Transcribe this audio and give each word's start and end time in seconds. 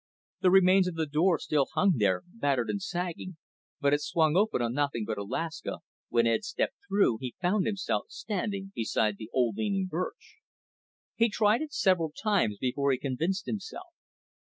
The 0.39 0.49
remains 0.49 0.87
of 0.87 0.95
the 0.95 1.05
door 1.05 1.37
still 1.37 1.67
hung 1.75 1.97
there, 1.97 2.23
battered 2.25 2.71
and 2.71 2.81
sagging; 2.81 3.37
but 3.79 3.93
it 3.93 4.01
swung 4.01 4.35
open 4.35 4.59
on 4.59 4.73
nothing 4.73 5.05
but 5.05 5.19
Alaska, 5.19 5.81
when 6.09 6.25
Ed 6.25 6.43
stepped 6.43 6.73
through 6.89 7.19
he 7.21 7.35
found 7.39 7.67
himself 7.67 8.05
standing 8.09 8.71
beside 8.73 9.17
the 9.17 9.29
old 9.31 9.57
leaning 9.57 9.85
birch. 9.85 10.37
He 11.17 11.29
tried 11.29 11.61
it 11.61 11.71
several 11.71 12.11
times 12.11 12.57
before 12.57 12.91
he 12.91 12.97
convinced 12.97 13.45
himself. 13.45 13.89